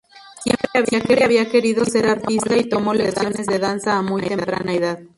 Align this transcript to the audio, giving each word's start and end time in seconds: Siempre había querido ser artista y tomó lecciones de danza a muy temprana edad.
Siempre 0.87 1.23
había 1.23 1.47
querido 1.47 1.85
ser 1.85 2.07
artista 2.07 2.57
y 2.57 2.67
tomó 2.67 2.95
lecciones 2.95 3.45
de 3.45 3.59
danza 3.59 3.99
a 3.99 4.01
muy 4.01 4.23
temprana 4.23 4.73
edad. 4.73 4.99